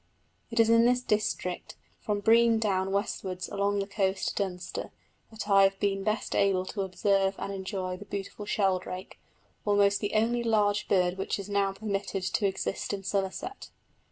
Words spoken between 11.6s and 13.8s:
permitted to exist in Somerset.